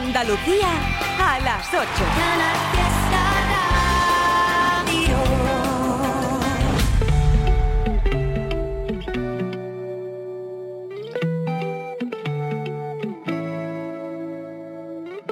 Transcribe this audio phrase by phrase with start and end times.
[0.00, 0.70] Andalucía
[1.18, 1.82] a las 8.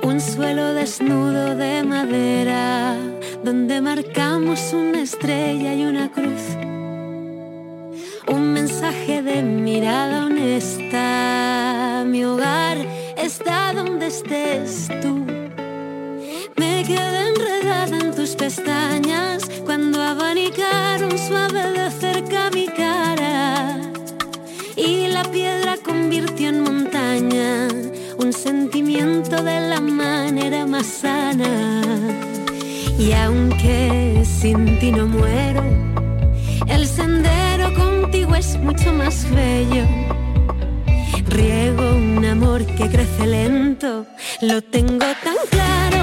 [0.02, 2.96] Un suelo desnudo de madera
[3.44, 6.42] donde marcamos una estrella y una cruz.
[8.26, 11.15] Un mensaje de mirada honesta.
[13.38, 15.26] Está donde estés tú.
[16.56, 23.78] Me quedé enredada en tus pestañas cuando abanicaron suave de cerca mi cara.
[24.74, 27.68] Y la piedra convirtió en montaña
[28.16, 31.82] un sentimiento de la manera más sana.
[32.98, 35.62] Y aunque sin ti no muero,
[36.68, 40.15] el sendero contigo es mucho más bello.
[41.36, 44.06] Riego un amor que crece lento,
[44.40, 46.02] lo tengo tan claro,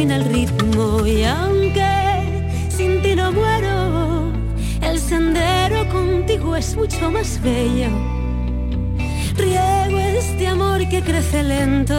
[0.00, 1.06] fin el ritmo.
[1.06, 1.90] Y aunque
[2.70, 4.32] sin ti no muero,
[4.80, 7.90] el sendero contigo es mucho más bello.
[9.36, 11.98] Riego este amor que crece lento,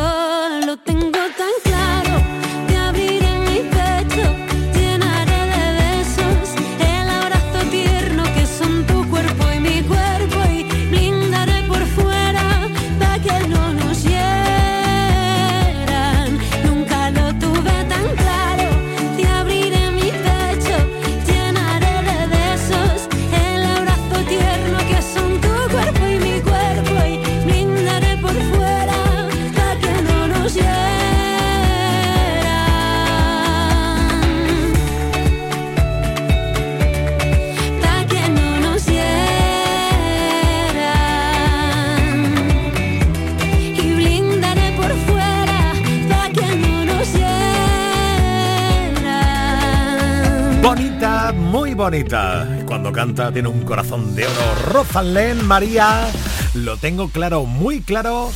[51.51, 52.47] muy bonita.
[52.65, 54.55] Cuando canta tiene un corazón de oro.
[54.71, 56.07] Rosalén, María,
[56.53, 58.31] lo tengo claro, muy claro.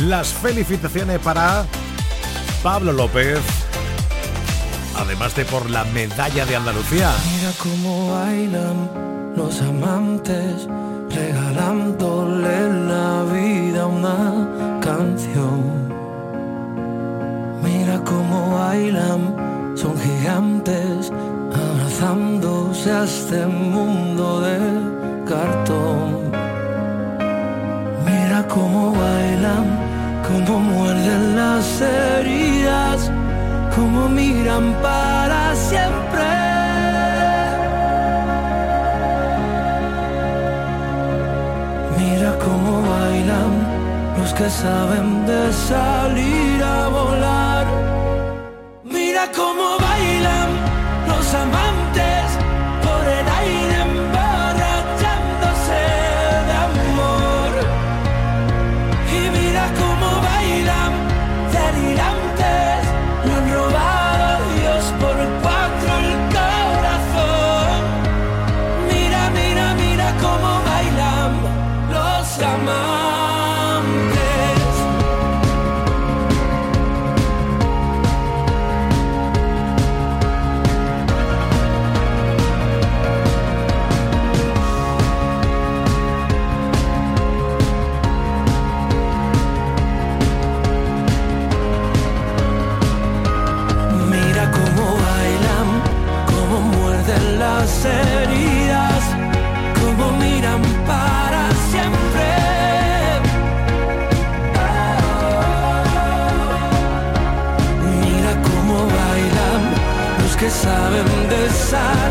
[0.00, 1.64] Las felicitaciones para
[2.64, 3.38] Pablo López,
[4.96, 7.12] además de por la medalla de Andalucía.
[7.36, 8.90] Mira cómo bailan
[9.36, 10.66] los amantes,
[11.14, 15.88] regalándole la vida una canción.
[17.62, 21.12] Mira cómo bailan, son gigantes,
[22.00, 24.58] abrazándose a este mundo de
[25.28, 26.30] cartón.
[28.04, 29.66] Mira cómo bailan,
[30.26, 33.10] cómo muerden las heridas,
[33.74, 36.24] cómo miran para siempre.
[41.98, 43.52] Mira cómo bailan
[44.18, 46.59] los que saben de salir
[111.70, 112.09] pasar.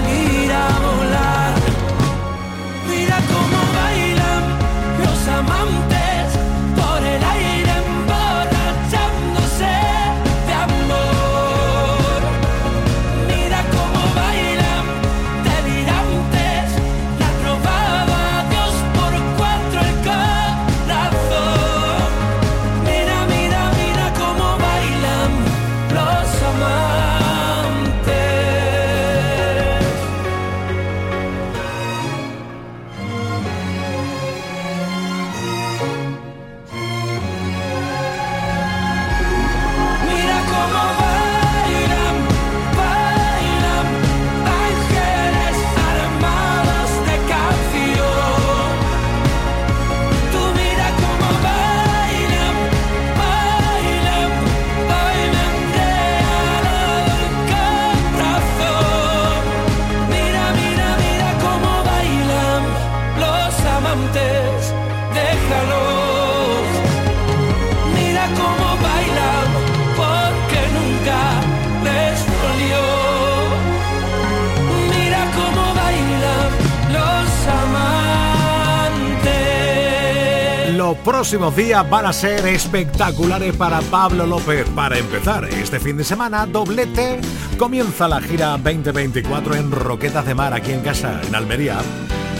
[81.29, 84.67] Próximos días van a ser espectaculares para Pablo López.
[84.69, 87.21] Para empezar, este fin de semana, doblete,
[87.55, 91.77] comienza la gira 2024 en Roquetas de Mar, aquí en casa, en Almería.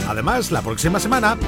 [0.08, 1.38] Además, la próxima semana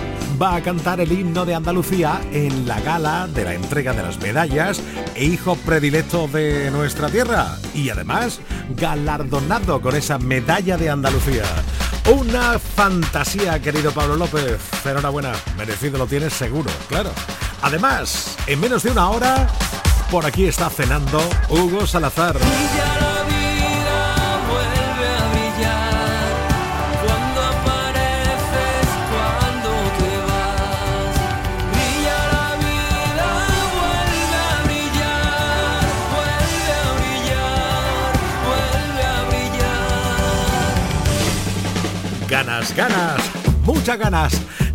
[0.40, 4.20] va a cantar el himno de Andalucía en la gala de la entrega de las
[4.20, 4.80] medallas
[5.16, 7.58] e hijo predilecto de nuestra tierra.
[7.74, 8.38] Y además,
[8.76, 11.42] galardonado con esa medalla de Andalucía.
[12.08, 14.60] Una fantasía, querido Pablo López.
[14.84, 17.10] Enhorabuena, merecido lo tienes seguro, claro.
[17.62, 19.48] Además, en menos de una hora,
[20.10, 22.36] por aquí está cenando Hugo Salazar.
[42.44, 43.20] ganas, ganas,
[43.64, 44.32] muchas ganas.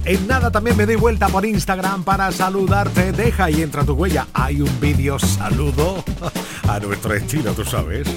[0.07, 3.11] En nada también me doy vuelta por Instagram para saludarte.
[3.11, 4.25] Deja y entra tu huella.
[4.33, 6.01] Hay un vídeo saludo
[6.69, 8.07] a nuestro estilo, tú sabes,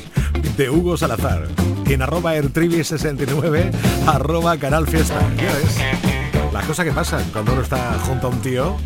[0.56, 1.48] de Hugo Salazar.
[1.86, 3.72] En arroba ertrivi69,
[4.06, 5.18] arroba canal fiesta.
[6.52, 8.76] Las cosas que pasan cuando uno está junto a un tío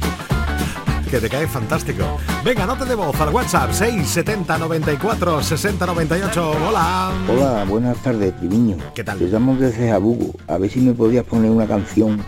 [1.10, 2.16] que te cae fantástico.
[2.42, 6.50] Venga, no te de voz al WhatsApp 670 94 60 98.
[6.68, 7.12] Hola.
[7.28, 8.78] Hola, buenas tardes, Triviño.
[8.94, 9.18] ¿Qué tal?
[9.18, 10.32] Te llamo desde Jabugo.
[10.48, 12.24] A ver si me podías poner una canción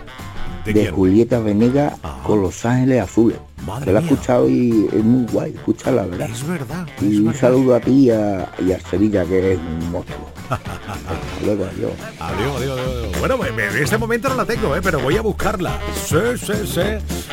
[0.73, 3.39] de, Julieta Venegas con Los Ángeles Azules.
[3.67, 6.29] Madre la he escuchado y es muy guay, escúchala, ¿verdad?
[6.31, 6.87] Es verdad.
[7.01, 10.37] y un saludo a ti y a, y a Sevilla, que es un monstruo.
[11.45, 11.93] Luego, adiós.
[12.21, 13.19] Adiós, adiós, adiós.
[13.19, 14.81] Bueno, en este momento no la tengo, ¿eh?
[14.83, 15.79] pero voy a buscarla.
[15.95, 16.81] Sí, sí, sí.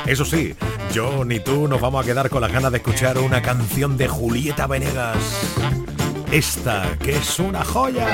[0.07, 0.55] Eso sí,
[0.91, 4.07] yo ni tú nos vamos a quedar con las ganas de escuchar una canción de
[4.07, 5.17] Julieta Venegas.
[6.31, 8.07] Esta, que es una joya.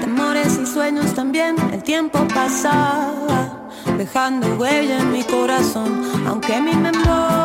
[0.00, 1.56] Temores y sueños también.
[1.72, 3.68] El tiempo pasaba,
[3.98, 6.04] dejando huella en mi corazón.
[6.26, 7.35] Aunque mi memoria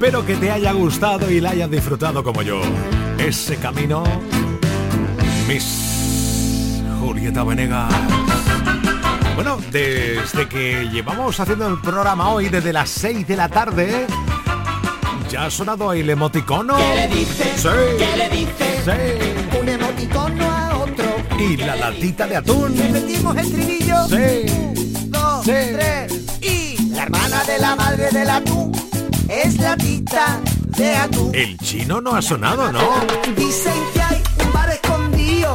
[0.00, 2.60] que te haya gustado y la hayas disfrutado como yo.
[3.18, 4.02] Ese camino,
[5.46, 7.92] Miss Julieta Venegas.
[9.34, 14.06] Bueno, desde que llevamos haciendo el programa hoy, desde las 6 de la tarde,
[15.30, 16.76] ya ha sonado el emoticono.
[16.76, 17.60] ¿Qué le dices?
[17.60, 17.68] Sí.
[17.98, 18.84] ¿Qué le dices?
[18.84, 19.58] Sí.
[19.60, 21.04] Un emoticono a otro.
[21.38, 22.74] Y la latita de atún.
[22.76, 24.08] Repetimos el trinillo.
[24.08, 24.50] Sí.
[24.50, 25.52] Un, dos, Sí.
[25.52, 26.12] tres.
[26.40, 28.79] Y la hermana de la madre del atún
[29.30, 30.40] es la tita
[30.76, 31.30] de atún.
[31.32, 32.80] El chino no ha sonado, ¿no?
[33.36, 35.54] Dicen que hay un bar escondido.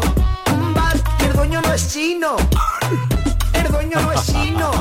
[0.53, 2.37] Un bar que el dueño no es chino.
[3.53, 4.71] El dueño no es chino.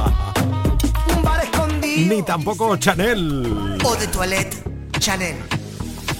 [1.16, 2.14] Un bar escondido.
[2.14, 3.78] Ni tampoco Chanel.
[3.84, 4.62] O de toilette
[5.00, 5.36] Chanel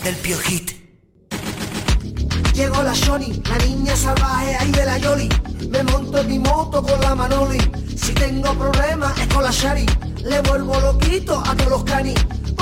[0.03, 0.73] del Piojit.
[2.55, 5.29] Llegó la Shoni, la niña salvaje ahí de la Yoli.
[5.71, 7.59] Me monto en mi moto con la Manoli.
[7.97, 9.87] Si tengo problemas es con la Shari.
[10.25, 12.15] Le vuelvo loquito a todos los canis.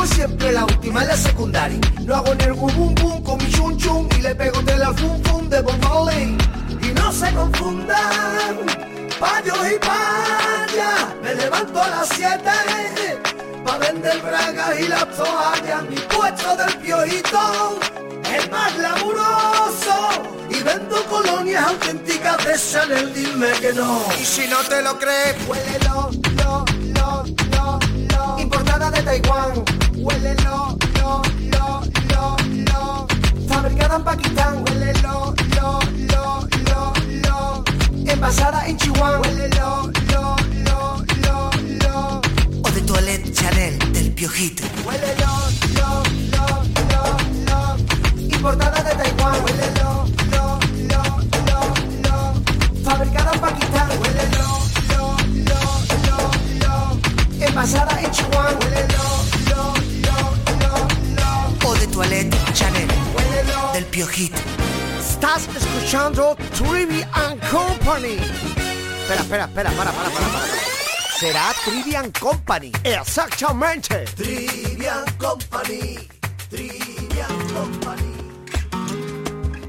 [0.03, 1.79] Pues siempre la última es la secundaria.
[2.05, 4.93] Lo hago en el bum bum con mi chun chun y le pego de la
[4.95, 6.37] fum fum de Bob Marley.
[6.83, 8.57] Y no se confundan,
[9.21, 11.07] payos y payas.
[11.23, 12.41] Me levanto a las 7
[13.65, 17.79] Pa' vender bragas y las toallas, mi puesto del piojito
[18.25, 20.09] es más laburoso.
[20.51, 24.03] Y vendo colonias auténticas de Chanel, dime que no.
[24.21, 26.11] Y si no te lo crees, huélelo,
[26.43, 27.79] lo, lo, lo,
[28.17, 28.41] lo.
[28.41, 29.65] Importada de Taiwán,
[30.03, 31.81] huélelo, lo, lo,
[32.11, 32.37] lo,
[32.71, 33.07] lo.
[33.49, 35.79] Fabricada en Pakistán, huélelo, lo,
[36.13, 36.93] lo, lo,
[37.27, 37.65] lo.
[38.13, 41.51] Envasada en Chihuahua, huélelo, lo, lo, lo,
[41.85, 42.21] lo
[42.65, 44.65] o de toilette Chanel del Piojito.
[44.85, 45.33] Huele lo,
[45.79, 46.32] lo, lo, lo,
[69.13, 70.47] Espera, espera, espera, para, para, para, para.
[71.21, 72.73] será Trivian Company.
[72.83, 74.07] Exactamente.
[74.17, 75.99] Trivian Company.
[76.49, 78.13] Trivian Company.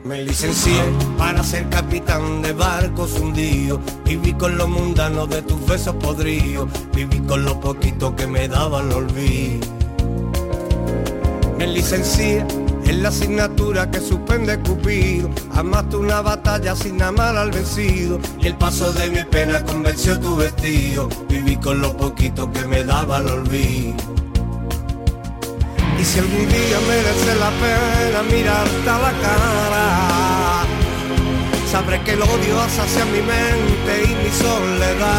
[0.05, 0.81] Me licencié
[1.17, 3.81] para ser capitán de barcos hundidos.
[4.05, 6.69] Viví con lo mundano de tus besos podridos.
[6.93, 9.67] Viví con lo poquito que me daba el olvido.
[11.57, 12.45] Me licencié
[12.93, 15.29] en la asignatura que suspende Cupido.
[15.55, 18.19] Amaste una batalla sin amar al vencido.
[18.39, 21.09] Y el paso de mi pena convenció tu vestido.
[21.27, 23.95] Viví con lo poquito que me daba el olvido.
[25.99, 30.65] Y si algún día merece la pena mirarte a la cara,
[31.71, 35.13] sabré que el odio hacia mi mente y mi soledad.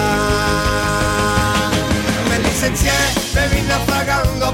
[2.29, 2.93] Me licencié,
[3.35, 3.75] me vine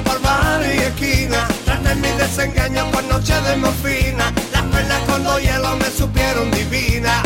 [0.04, 0.20] por
[0.64, 5.90] y esquina, traté mi desengaño con noche de morfina, las penas con dos hielos me
[5.90, 7.22] supieron divina.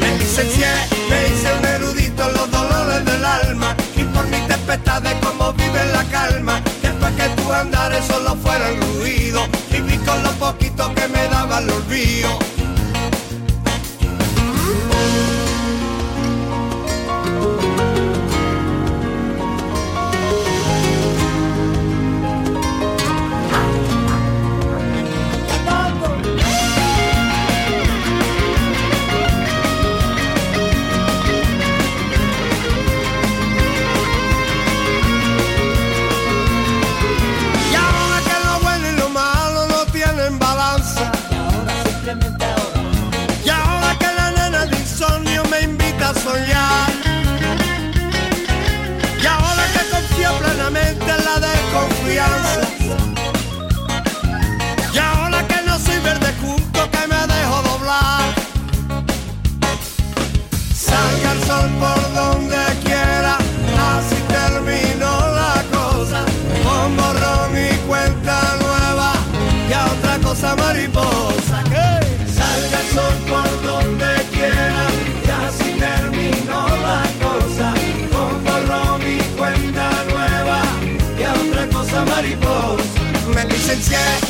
[0.00, 0.68] Me licencié,
[1.08, 5.52] me hice un erudito en los dolores del alma y por mi tempestad de cómo
[5.54, 6.60] vive la calma.
[6.82, 11.70] Después que tu andares solo fueran ruido, viví con lo poquito que me daba el
[11.70, 12.49] olvido.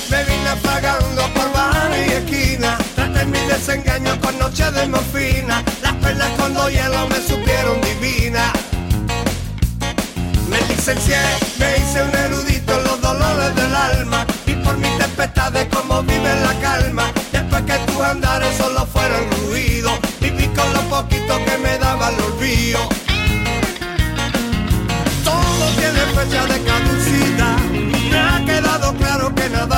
[0.08, 2.78] Me vine apagando por bar y esquina.
[2.94, 5.62] Traté mi desengaño con noche de morfina.
[5.82, 8.52] Las perlas con dos hielos me supieron divina.
[10.48, 11.18] Me licencié,
[11.58, 14.26] me hice un erudito en los dolores del alma.
[14.46, 17.12] Y por mi tempestad de cómo vive la calma.
[17.30, 19.90] Después que tus andares solo fueron ruido.
[20.20, 21.69] Viví con lo poquito que me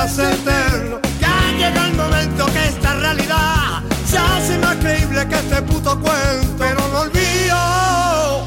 [0.05, 6.55] Ya llega el momento que esta realidad se hace más creíble que este puto cuento.
[6.57, 8.45] Pero no olvido,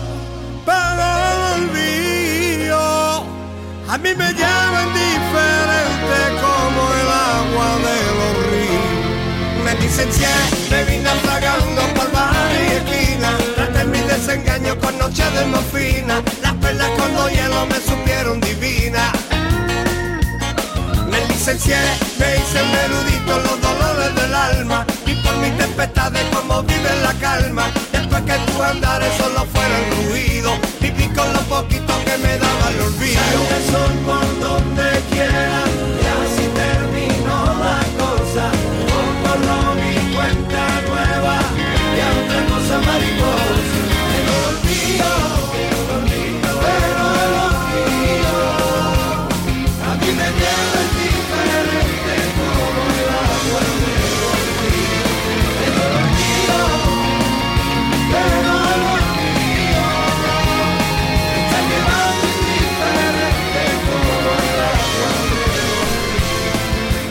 [0.66, 3.24] pero no olvido.
[3.88, 9.64] A mí me llaman indiferente como el agua de los ríos.
[9.64, 10.28] Me licencié,
[10.70, 13.34] me vine aflagando por bares y esquinas.
[13.54, 16.20] Traté mi desengaño con noches de morfina.
[16.42, 18.55] Las perlas con los hielos me supieron divinas
[21.46, 27.70] me hice un los dolores del alma y por mis tempestades como vive la calma.
[27.92, 30.50] Después que tus andares solo fueron ruido,
[30.80, 33.20] viví con lo poquito que me daba el olvido.
[33.20, 35.62] Sale el sol por donde quiera
[36.02, 38.50] y así terminó la cosa.
[39.22, 39.85] Con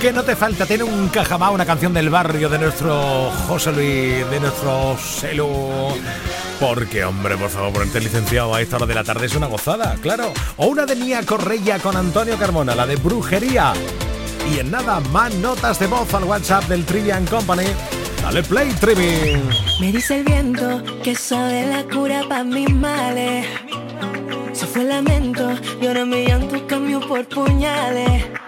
[0.06, 4.30] Que no te falta, tiene un cajamá, una canción del barrio de nuestro José Luis,
[4.30, 5.50] de nuestro Celu.
[6.60, 9.96] Porque, hombre, por favor, ponerte licenciado a esta hora de la tarde es una gozada,
[10.04, 10.32] claro.
[10.58, 13.74] O una de Mía Correia con Antonio Carmona, la de brujería.
[14.54, 17.66] Y en nada, más notas de voz al WhatsApp del Trivian Company.
[18.22, 19.42] Dale play, Trivi.
[19.80, 23.48] Me dice el viento que sabe la cura para mis males.
[24.54, 25.50] Se fue lamento
[25.82, 28.45] y ahora mi llanto cambió por puñales.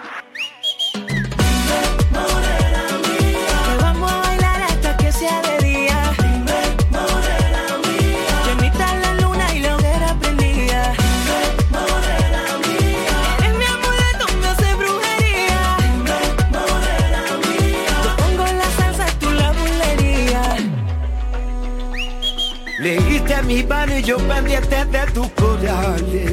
[24.08, 26.32] Yo pendiente de tus corales.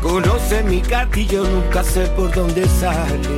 [0.00, 3.34] Conoce mi gatillo, nunca sé por dónde sale.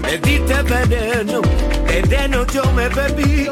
[0.00, 1.42] Me diste veneno,
[1.84, 3.48] veneno yo me bebí.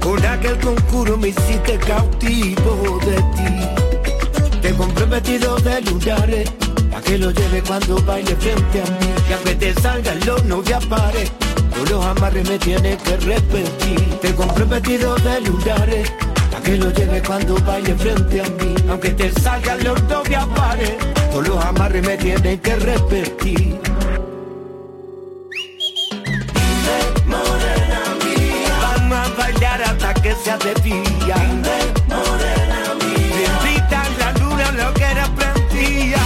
[0.00, 4.58] Con aquel conjuro me hiciste cautivo de ti.
[4.62, 6.50] Te compré vestido de lunares,
[6.90, 9.12] pa' que lo lleve cuando baile frente a mí.
[9.28, 11.30] Y aunque te salgan los no te pares,
[11.74, 14.00] todos los amarres me tienes que repetir.
[14.22, 16.10] Te compré vestido de lunares,
[16.68, 18.74] que lo lleve cuando baile frente a mí.
[18.90, 20.96] Aunque te salgan los no te pares,
[21.30, 23.80] todos los amarres me tienes que repetir.
[28.82, 31.36] Vamos a bailar hasta que sea de día.
[33.38, 36.22] Bendita la luna, lo que era prendía.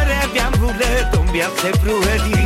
[0.00, 2.45] Eres mi amuleto, me hace brujería.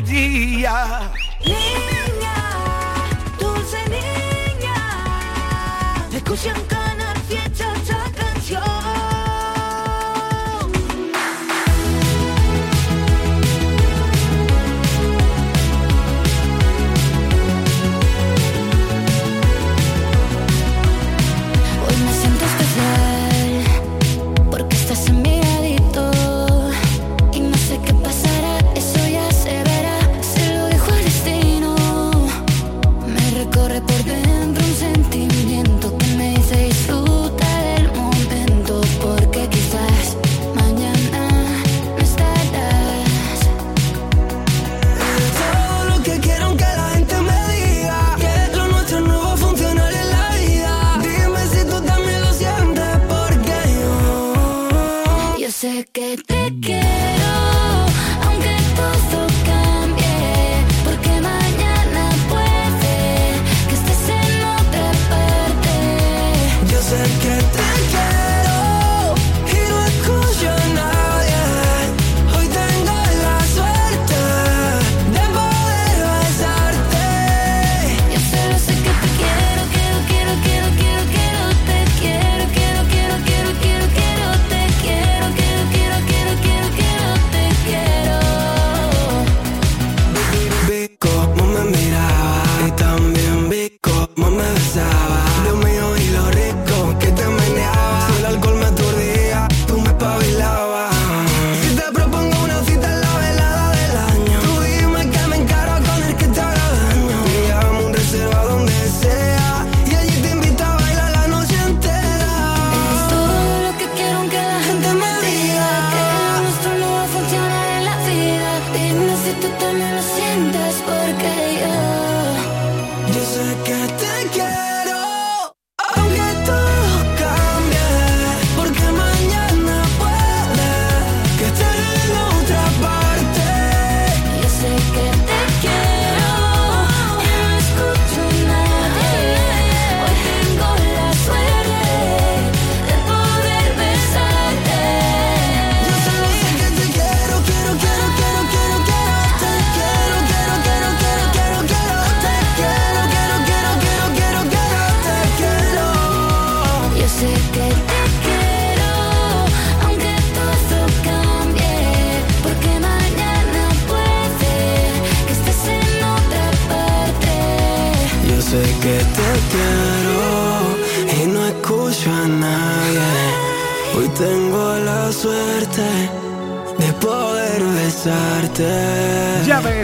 [0.00, 1.10] bulería.
[1.44, 2.34] Niña,
[3.38, 4.76] dulce niña.
[6.12, 6.75] Escucha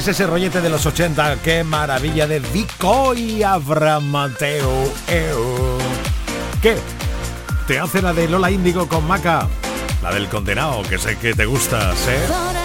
[0.08, 4.92] ese rollete de los 80, qué maravilla de Vico y Abraham Mateo.
[6.60, 6.76] ¿Qué?
[7.66, 9.48] ¿Te hace la de Lola Índigo con Maca?
[10.02, 12.61] La del condenado, que sé que te gusta, ¿eh?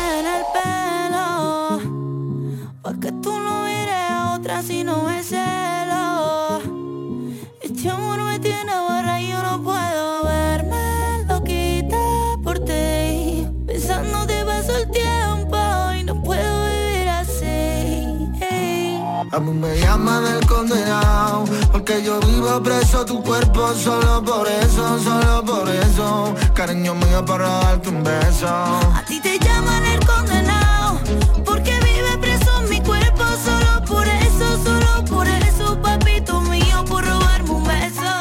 [23.78, 26.36] Solo por eso, solo por eso.
[26.54, 28.48] Cariño mío para darte un beso.
[28.48, 31.00] A ti te llaman el condenado
[31.46, 33.24] Porque vive preso mi cuerpo.
[33.46, 38.12] Solo por eso, solo por eso Papito mío por robarme un beso.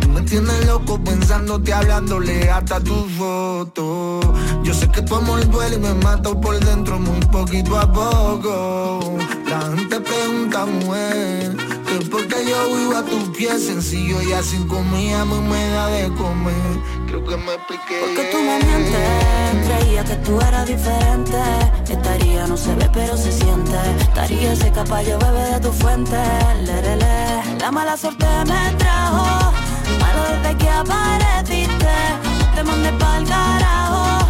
[0.00, 4.20] Tú me tienes loco pensándote hablándole hasta tu foto.
[4.64, 9.16] Yo sé que tu amor duele y me mato por dentro muy poquito a poco.
[9.48, 11.56] La gente pregunta, mujer,
[11.88, 16.08] que porque yo vivo a tus pies sencillo y así comida me, me da de
[16.14, 16.54] comer.
[17.06, 18.00] Creo que me expliqué.
[18.00, 21.38] Porque tú me mientes, creía que tú eras diferente.
[21.88, 23.78] Estaría no se ve pero se siente.
[24.00, 26.18] Estaría ese caballo bebé de tu fuente.
[26.64, 27.58] Lerele.
[27.60, 29.52] La mala suerte me trajo,
[30.00, 31.96] malo desde que apareciste.
[32.54, 34.26] Te mandé pa'l carajo,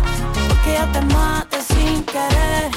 [0.49, 2.71] porque ya te maté sin querer.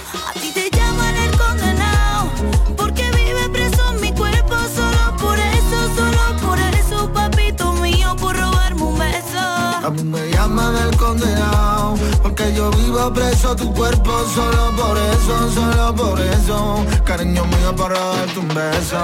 [9.83, 15.51] A mí me llaman el condenado Porque yo vivo preso tu cuerpo Solo por eso,
[15.51, 16.85] solo por eso.
[17.03, 18.97] Cariño mío, por robarte un beso.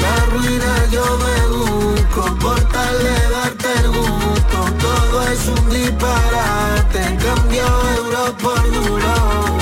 [0.00, 4.58] La ruina yo me busco por tal de darte el gusto.
[4.80, 9.56] Todo es un disparate Cambio euro por duro.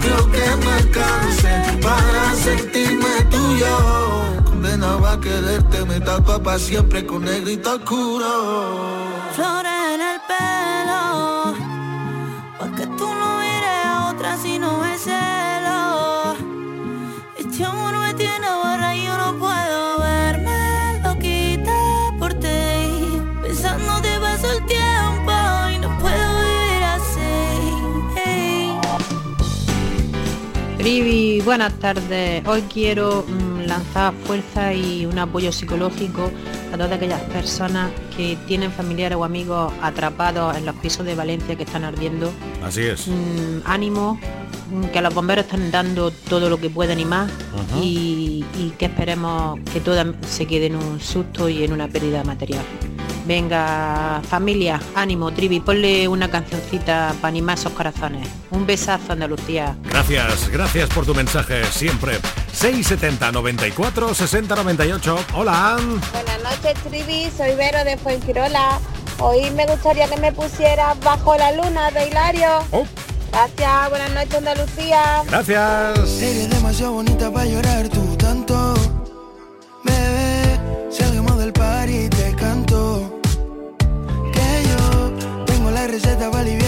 [0.00, 4.17] Creo que me alcance para sentirme tuyo.
[4.78, 8.28] Condenado a quererte, me tapa para siempre con negrito oscuro.
[30.88, 32.42] Rivi, buenas tardes.
[32.46, 36.30] Hoy quiero mm, lanzar fuerza y un apoyo psicológico
[36.72, 41.56] a todas aquellas personas que tienen familiares o amigos atrapados en los pisos de Valencia
[41.56, 42.32] que están ardiendo.
[42.64, 43.06] Así es.
[43.06, 44.18] Mm, ánimo,
[44.70, 47.30] mm, que los bomberos están dando todo lo que pueden y más
[47.82, 52.24] y, y que esperemos que todas se queden en un susto y en una pérdida
[52.24, 52.64] material.
[53.28, 58.26] Venga, familia, ánimo, Trivi, ponle una cancioncita para animar esos corazones.
[58.50, 59.76] Un besazo, Andalucía.
[59.84, 62.18] Gracias, gracias por tu mensaje, siempre.
[62.52, 65.18] 670 94 60 98.
[65.34, 65.76] Hola.
[66.10, 68.80] Buenas noches, Trivi, soy Vero de Fuengirola.
[69.18, 72.48] Hoy me gustaría que me pusieras Bajo la Luna de Hilario.
[72.70, 72.86] Oh.
[73.30, 75.22] Gracias, buenas noches, Andalucía.
[75.26, 76.22] Gracias.
[76.22, 78.07] Eres demasiado bonita para llorar tú
[85.98, 86.67] receta para aliviar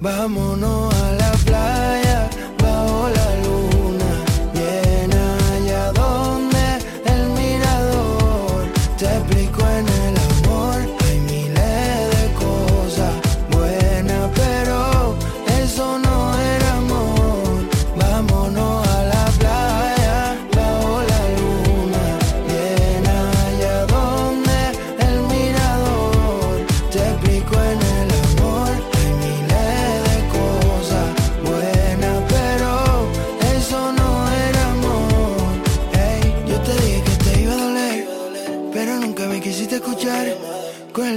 [0.00, 1.35] Vámonos a la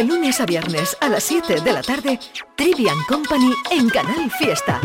[0.00, 2.18] De lunes a viernes a las 7 de la tarde,
[2.56, 4.80] Trivian Company en Canal Fiesta.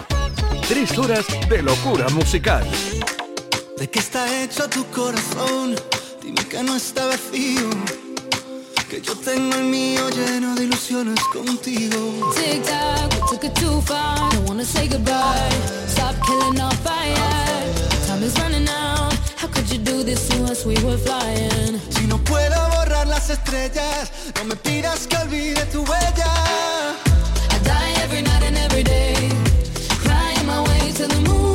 [0.67, 2.67] Tres horas de locura musical.
[3.78, 5.78] ¿De qué está hecho tu corazón?
[6.21, 7.69] Dime que no está vacío.
[8.89, 12.34] Que yo tengo el mío lleno de ilusiones contigo.
[12.36, 14.17] Tic tac, we took it too far.
[14.34, 15.49] Don't wanna say goodbye.
[15.88, 17.15] Stop killing our fire.
[18.06, 19.13] Time is running out.
[19.38, 20.65] How could you do this to us?
[20.65, 21.80] We were flying.
[23.27, 26.95] Las estrellas, no me pidas que olvide tu huella.
[27.49, 29.15] I die every night and every day,
[30.03, 31.54] crying my way to the moon.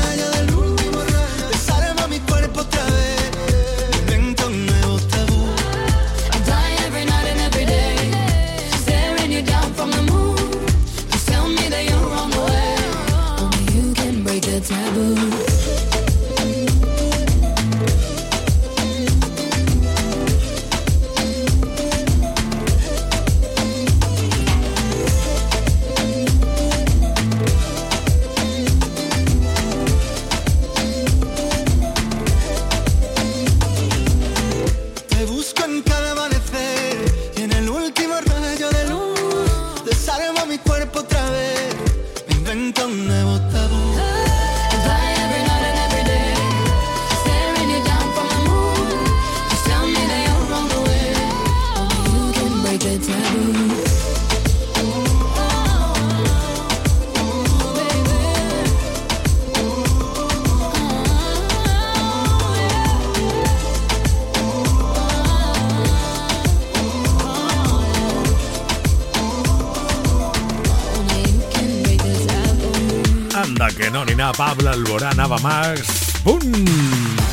[74.31, 75.81] nada, Pablo Alborán, más.
[76.23, 76.39] ¡Bum!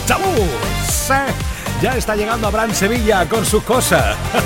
[0.07, 0.49] ¡Tabú!
[0.89, 1.13] Sí,
[1.83, 4.17] Ya está llegando Abraham Sevilla con sus cosas.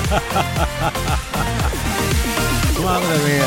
[2.85, 3.45] Madre mía.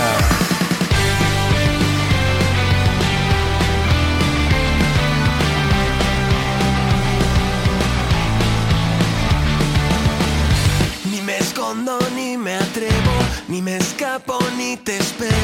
[11.11, 13.13] Ni me escondo ni me atrevo,
[13.49, 15.35] ni me escapo ni te espero.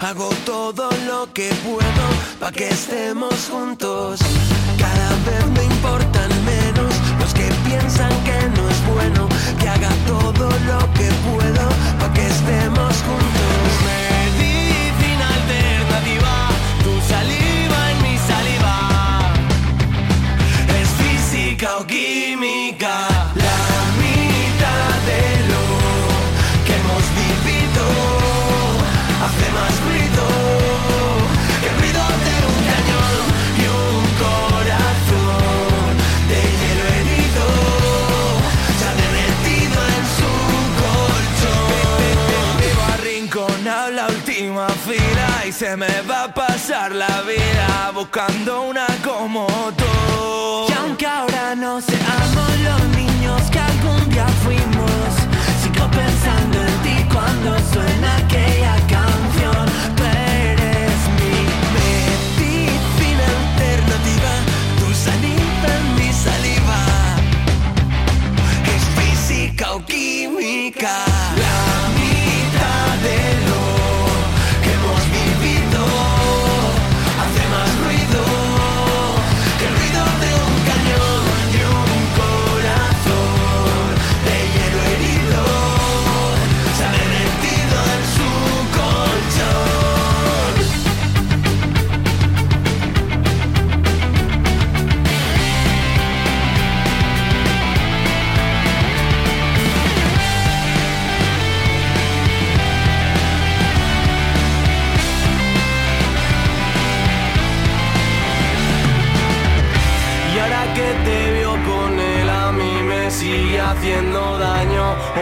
[0.00, 0.95] Hago todo
[1.32, 2.04] que puedo
[2.40, 4.20] pa' que estemos juntos.
[4.78, 9.28] Cada vez me importan menos los que piensan que no es bueno.
[9.58, 13.45] Que haga todo lo que puedo pa' que estemos juntos.
[47.96, 50.66] buscando una como tú.
[50.68, 55.12] Y aunque ahora no seamos los niños que algún día fuimos,
[55.62, 58.95] sigo pensando en ti cuando suena aquella canción.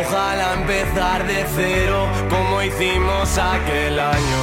[0.01, 4.43] Ojalá empezar de cero como hicimos aquel año.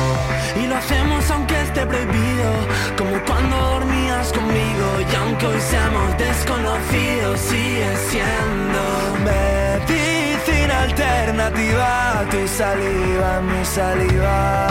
[0.64, 2.52] Y lo hacemos aunque esté prohibido,
[2.98, 4.86] como cuando dormías conmigo.
[5.12, 8.82] Y aunque hoy seamos desconocidos, sigue siendo
[9.26, 12.26] medicina alternativa.
[12.32, 14.68] Tu saliva, mi saliva.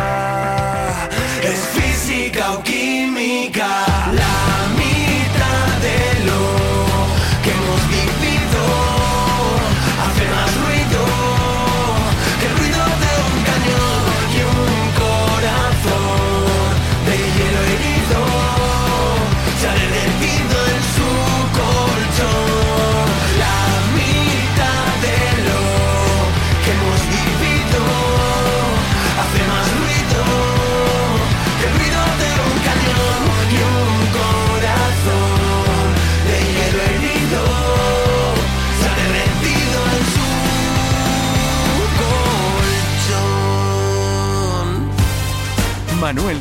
[1.43, 6.90] Es física o química, la mitad de lo
[10.21, 10.80] been like three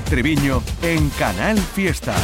[0.10, 2.16] Treviño en Canal Fiesta.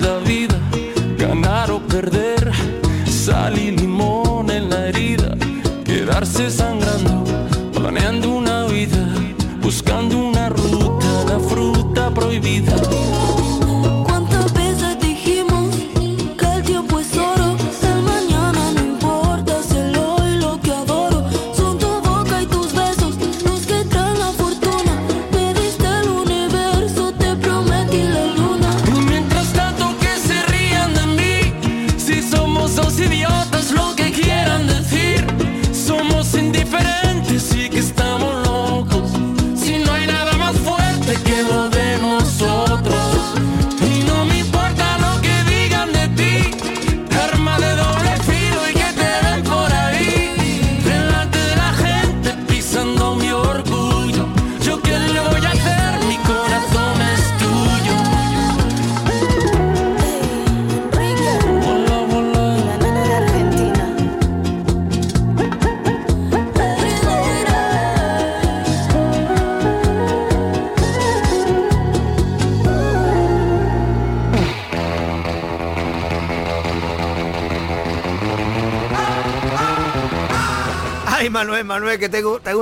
[0.00, 0.41] love you.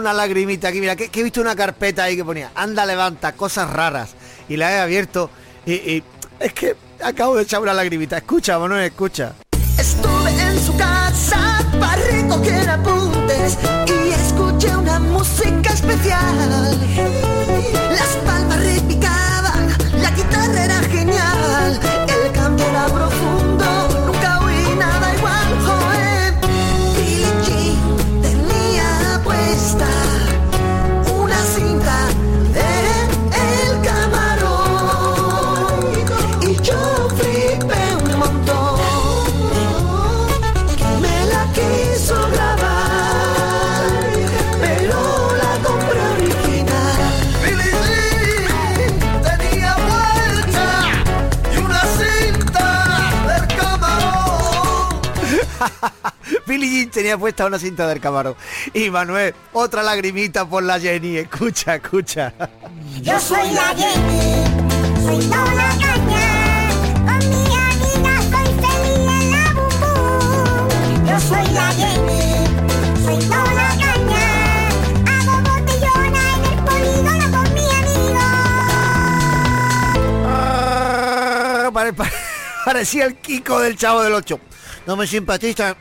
[0.00, 0.80] Una lagrimita aquí.
[0.80, 4.14] Mira, que, he visto una carpeta ahí que ponía, anda, levanta, cosas raras.
[4.48, 5.30] Y la he abierto
[5.66, 6.02] y,
[6.40, 8.16] es que acabo de echar una lagrimita.
[8.16, 9.34] Escucha, Manuel, escucha.
[9.78, 16.70] Estuve en su casa para recoger apuntes y escuché una música especial.
[57.10, 58.36] Tenía puesta una cinta del camarón.
[58.72, 61.16] Y Manuel, otra lagrimita por la Jenny.
[61.16, 62.32] Escucha, escucha.
[63.02, 64.44] Yo soy la Jenny,
[65.04, 65.44] soy la
[65.80, 66.70] Caña.
[66.94, 69.74] Con mi amiga soy feliz en la bum
[71.08, 72.46] Yo soy la Jenny,
[73.04, 73.42] soy la
[73.80, 74.26] Caña.
[75.10, 77.66] Hago botellona en el polígono con mi
[81.72, 82.04] amigo.
[82.64, 84.38] parecía el Kiko del Chavo del Ocho
[84.86, 85.76] no me simpatiza.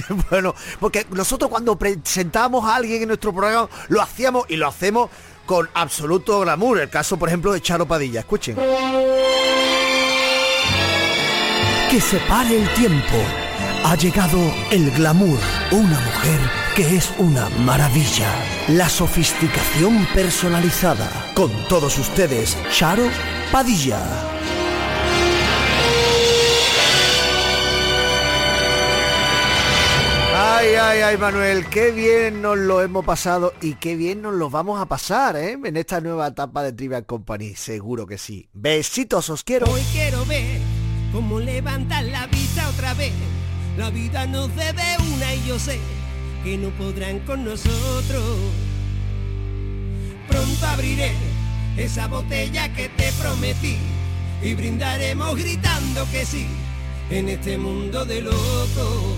[0.30, 5.10] bueno, porque nosotros cuando presentábamos a alguien en nuestro programa lo hacíamos y lo hacemos
[5.46, 6.80] con absoluto glamour.
[6.80, 8.20] El caso, por ejemplo, de Charo Padilla.
[8.20, 8.56] Escuchen.
[11.90, 13.16] Que se pare el tiempo.
[13.84, 14.38] Ha llegado
[14.70, 15.38] el glamour.
[15.72, 16.40] Una mujer
[16.74, 18.30] que es una maravilla.
[18.68, 21.08] La sofisticación personalizada.
[21.34, 23.04] Con todos ustedes, Charo
[23.50, 23.98] Padilla.
[30.62, 34.48] Ay, ay, ay, Manuel, qué bien nos lo hemos pasado y qué bien nos lo
[34.48, 35.58] vamos a pasar, ¿eh?
[35.64, 38.48] En esta nueva etapa de Trivial Company, seguro que sí.
[38.52, 39.66] Besitos, os quiero.
[39.66, 40.60] Hoy quiero ver
[41.12, 43.12] cómo levantan la vista otra vez.
[43.76, 45.80] La vida nos debe una y yo sé
[46.44, 48.22] que no podrán con nosotros.
[50.28, 51.10] Pronto abriré
[51.76, 53.78] esa botella que te prometí
[54.40, 56.46] y brindaremos gritando que sí
[57.10, 59.11] en este mundo de locos.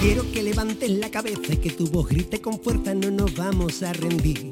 [0.00, 3.82] Quiero que levantes la cabeza y que tu voz grite con fuerza, no nos vamos
[3.82, 4.48] a rendir.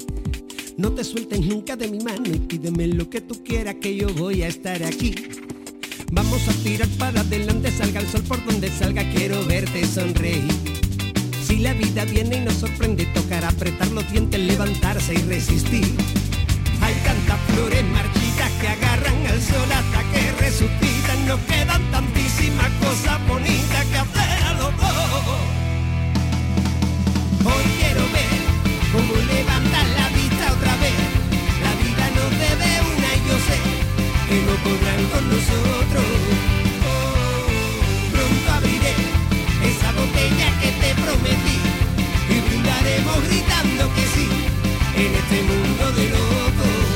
[0.76, 4.12] No te sueltes nunca de mi mano y pídeme lo que tú quieras que yo
[4.12, 5.14] voy a estar aquí.
[6.12, 10.52] Vamos a tirar para adelante, salga el sol por donde salga, quiero verte sonreír.
[11.46, 15.86] Si la vida viene y nos sorprende, tocará apretar los dientes, levantarse y resistir.
[16.82, 23.26] Hay tantas flores marchitas que agarran al sol hasta que resucitan, nos quedan tantísimas cosas
[23.26, 23.47] bonitas
[34.28, 36.04] que no podrán con nosotros.
[38.12, 38.94] pronto abriré
[39.64, 41.58] esa botella que te prometí
[42.28, 44.28] y brindaremos gritando que sí
[44.96, 46.88] en este mundo de locos.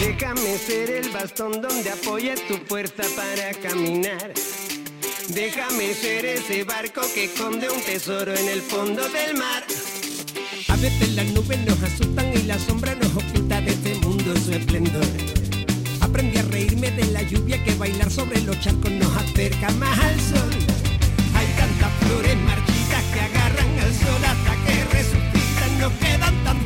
[0.00, 4.34] Déjame ser el bastón donde apoyes tu fuerza para caminar.
[5.28, 9.64] Déjame ser ese barco que esconde un tesoro en el fondo del mar.
[10.68, 14.52] A veces las nubes nos asustan y la sombra nos oculta de este mundo su
[14.52, 15.06] esplendor.
[16.00, 20.20] Aprendí a reírme de la lluvia que bailar sobre los charcos nos acerca más al
[20.20, 20.50] sol.
[21.34, 25.80] Hay tantas flores marchitas que agarran al sol hasta que resucitan.
[25.80, 26.63] Nos quedan tantísimas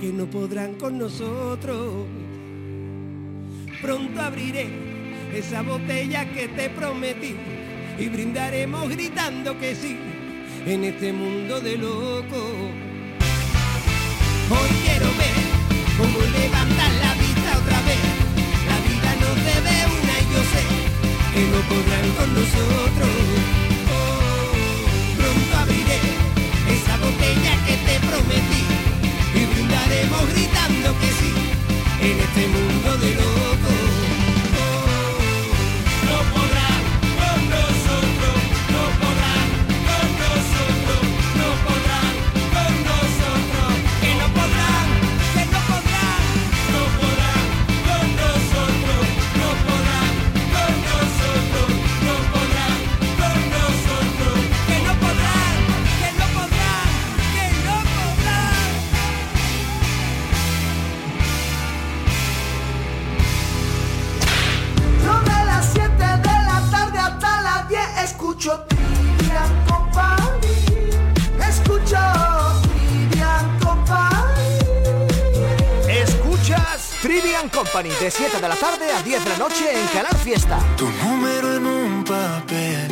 [0.00, 2.06] que no podrán con nosotros.
[3.80, 4.68] pronto abriré
[5.34, 7.34] esa botella que te prometí
[7.98, 9.96] y brindaremos gritando que sí
[10.66, 12.52] en este mundo de locos.
[14.50, 15.36] Hoy quiero ver
[15.98, 18.02] cómo levantar la vista otra vez.
[18.70, 20.62] La vida nos debe una y yo sé
[21.32, 23.45] que no podrán con nosotros.
[77.56, 80.58] Company de 7 de la tarde a 10 de la noche en Canal Fiesta.
[80.76, 82.86] Tu número en un papel,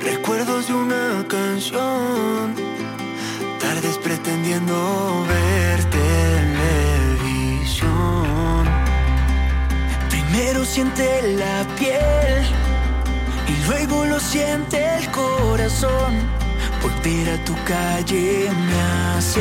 [0.00, 2.56] recuerdos de una canción,
[3.60, 7.86] tardes pretendiendo ver televisión.
[10.10, 12.44] Primero siente la piel
[13.46, 16.18] y luego lo siente el corazón.
[16.82, 18.80] Volver a tu calle me
[19.16, 19.40] hace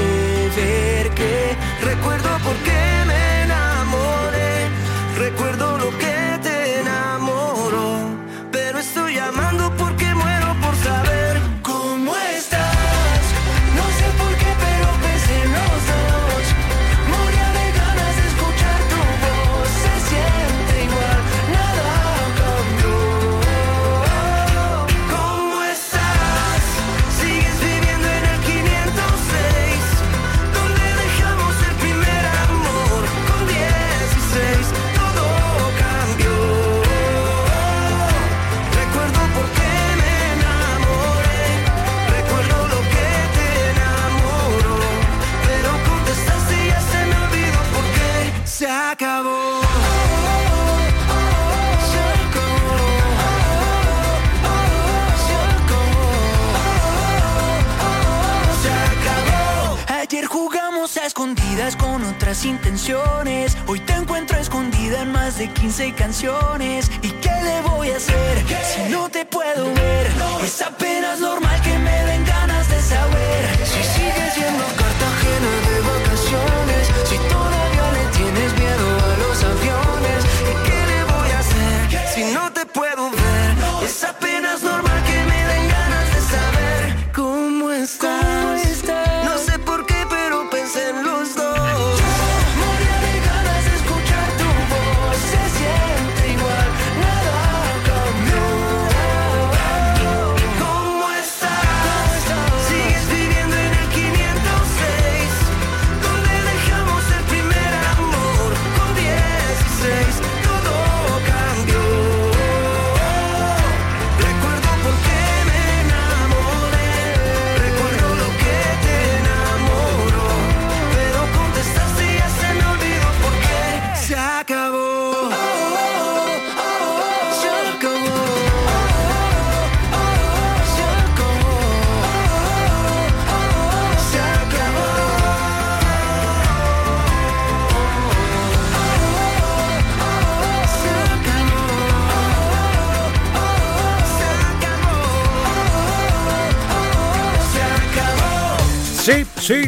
[0.56, 2.95] ver que recuerdo por qué
[5.26, 6.25] Recuerdo lo que
[61.80, 63.56] con otras intenciones.
[63.66, 66.92] Hoy te encuentro escondida en más de 15 canciones.
[67.02, 68.44] ¿Y qué le voy a hacer
[68.76, 70.08] si no te puedo ver?
[70.44, 71.45] Es apenas normal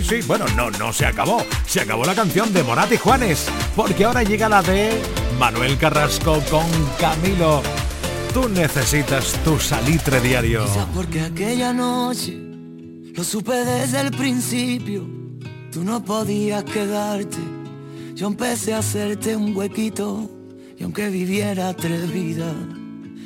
[0.08, 1.44] Sí, bueno, no, no se acabó.
[1.66, 5.02] Se acabó la canción de Morat y Juanes, porque ahora llega la de
[5.38, 6.66] Manuel Carrasco con
[6.98, 7.62] Camilo.
[8.34, 10.66] Tú necesitas tu salitre diario.
[10.96, 12.38] porque aquella noche
[13.14, 15.06] lo supe desde el principio.
[15.74, 17.40] Tú no podías quedarte.
[18.16, 20.32] Yo empecé a hacerte un huequito
[20.78, 22.56] y aunque viviera tres vidas,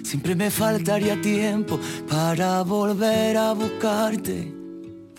[0.02, 1.80] siempre me faltaría tiempo
[2.10, 4.61] para volver a buscarte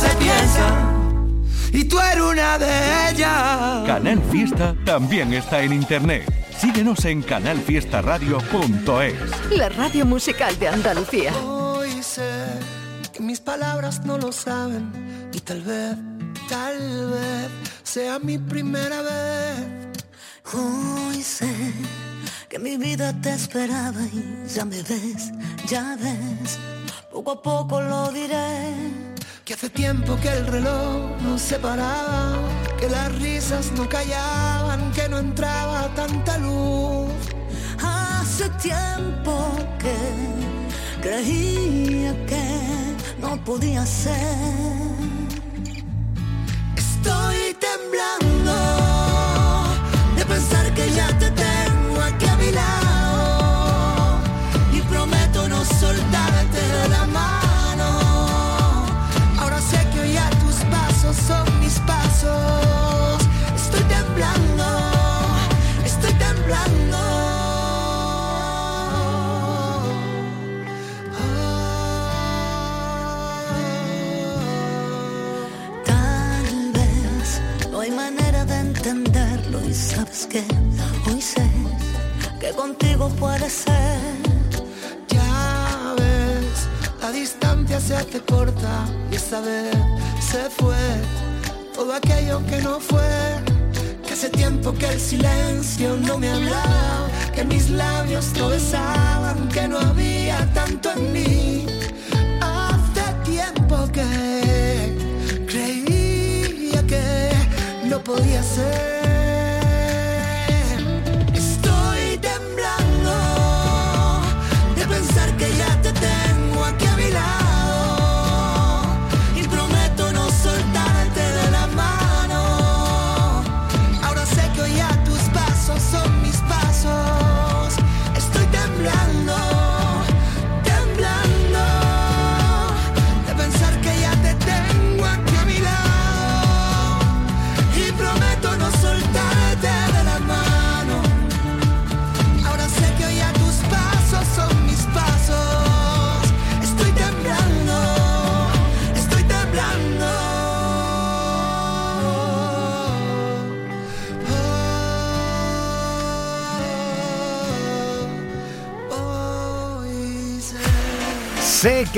[0.00, 1.44] Se piensan.
[1.72, 3.86] Y tú eres una de ellas.
[3.86, 6.24] Canal Fiesta también está en internet.
[6.58, 9.14] Síguenos en canalfiestaradio.es.
[9.56, 11.32] La radio musical de Andalucía.
[11.44, 12.30] Hoy sé
[13.12, 15.96] que mis palabras no lo saben y tal vez,
[16.48, 17.48] tal vez
[17.82, 19.88] sea mi primera vez.
[20.52, 21.48] Hoy sé
[22.48, 25.30] que mi vida te esperaba y ya me ves,
[25.66, 26.58] ya ves.
[27.12, 29.07] Poco a poco lo diré.
[29.48, 32.36] Que hace tiempo que el reloj no se paraba,
[32.78, 37.08] que las risas no callaban, que no entraba tanta luz.
[37.82, 39.96] Hace tiempo que
[41.00, 42.44] creía que
[43.22, 44.18] no podía ser.
[46.76, 48.54] Estoy temblando
[50.14, 54.18] de pensar que ya te tengo aquí a mi lado
[54.74, 56.27] y prometo no soltarte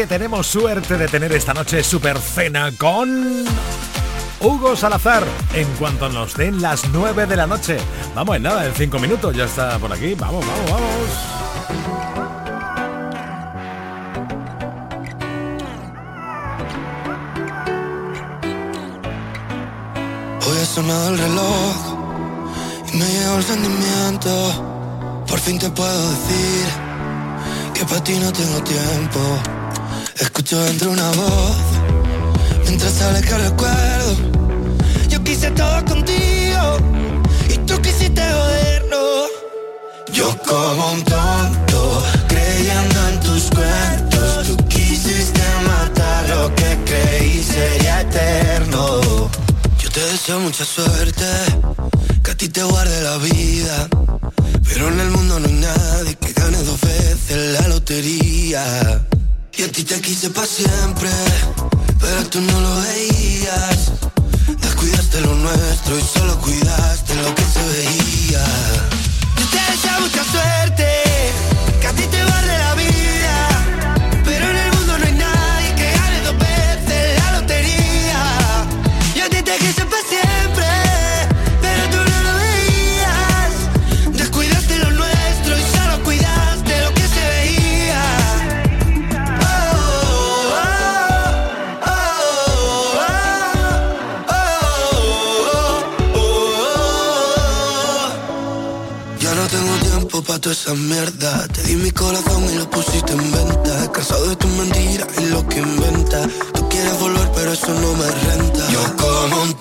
[0.00, 3.44] que tenemos suerte de tener esta noche super cena con
[4.40, 5.22] Hugo Salazar
[5.52, 7.76] en cuanto nos den las 9 de la noche.
[8.14, 10.14] Vamos en nada, en 5 minutos ya está por aquí.
[10.14, 10.90] Vamos, vamos, vamos.
[20.48, 21.76] Hoy ha sonado el reloj
[22.90, 25.24] y me llegó el sentimiento.
[25.28, 26.66] Por fin te puedo decir
[27.74, 29.59] que para ti no tengo tiempo.
[30.20, 31.56] Escucho dentro una voz
[32.66, 34.16] mientras sale que recuerdo.
[35.08, 36.76] Yo quise todo contigo
[37.48, 39.26] y tú quisiste joderlo.
[40.12, 44.46] Yo como un tonto creyendo en tus cuentos.
[44.46, 49.00] Tú quisiste matar lo que creí sería eterno.
[49.78, 51.24] Yo te deseo mucha suerte,
[52.22, 53.88] que a ti te guarde la vida.
[54.68, 59.06] Pero en el mundo no hay nadie que gane dos veces la lotería.
[59.60, 61.10] Y a ti te quise para siempre,
[62.00, 63.92] pero tú no lo veías.
[64.58, 68.79] Descuidaste lo nuestro y solo cuidaste lo que se veía.
[100.70, 103.90] Te di mi corazón y lo pusiste en venta.
[103.90, 106.28] Cansado de tus mentiras y lo que inventas.
[106.54, 108.70] Tú quieres volver, pero eso no me renta.
[108.70, 109.52] Yo como un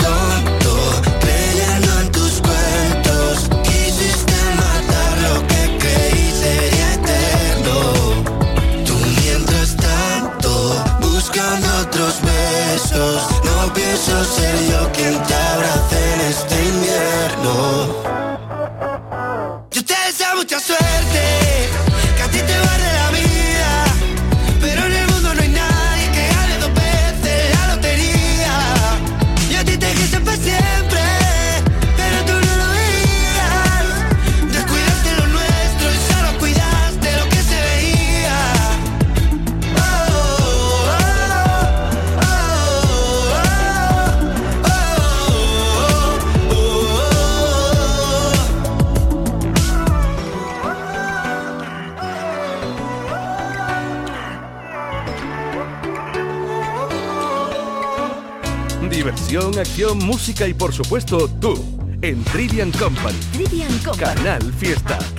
[60.10, 61.53] música y por supuesto tú
[62.01, 63.16] en Trivian Company.
[63.32, 64.16] Trivian Company.
[64.16, 64.97] Canal Fiesta.
[64.97, 65.18] Canal Fiesta.